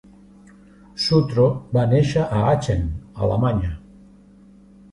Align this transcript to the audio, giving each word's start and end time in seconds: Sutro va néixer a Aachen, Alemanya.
Sutro 1.07 1.45
va 1.77 1.85
néixer 1.93 2.23
a 2.29 2.39
Aachen, 2.49 2.89
Alemanya. 3.27 3.73